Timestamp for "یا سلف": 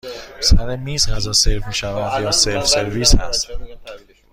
2.23-2.67